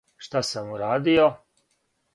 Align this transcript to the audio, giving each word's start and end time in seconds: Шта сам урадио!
Шта 0.27 0.41
сам 0.51 0.71
урадио! 0.77 1.31